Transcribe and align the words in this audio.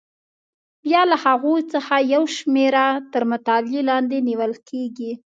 بیا 0.83 1.01
له 1.11 1.17
هغو 1.25 1.55
څخه 1.73 1.95
یوه 2.13 2.29
شمېره 2.37 2.87
تر 3.13 3.23
مطالعې 3.31 3.81
لاندې 3.89 4.17
نیول 4.27 4.53
کېږي. 4.69 5.11